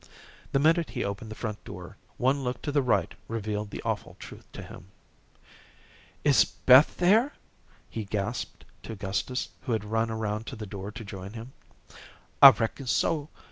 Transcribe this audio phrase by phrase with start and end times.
[0.51, 4.15] The minute he opened the front door, one look to the right revealed the awful
[4.17, 4.87] truth to him.
[6.23, 7.33] "Is Beth there?"
[7.87, 11.53] he gasped to Gustus who had run around to the door to join him.
[12.41, 13.29] "I reckon so.